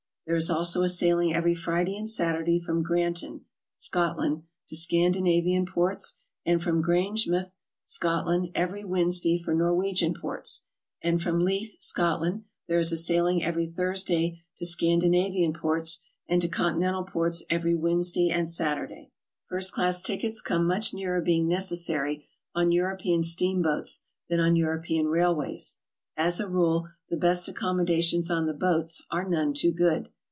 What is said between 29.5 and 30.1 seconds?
too good.